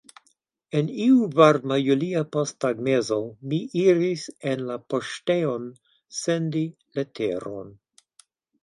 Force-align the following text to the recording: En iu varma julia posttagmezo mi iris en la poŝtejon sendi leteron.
En 0.77 0.87
iu 1.07 1.17
varma 1.39 1.77
julia 1.87 2.23
posttagmezo 2.37 3.19
mi 3.53 3.61
iris 3.83 4.25
en 4.55 4.67
la 4.73 4.81
poŝtejon 4.95 5.71
sendi 6.25 6.69
leteron. 7.01 7.73